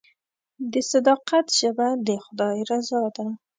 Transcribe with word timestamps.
د 0.71 0.73
صداقت 0.91 1.45
ژبه 1.59 1.87
د 2.07 2.09
خدای 2.23 2.57
رضا 2.69 3.01
ده. 3.15 3.25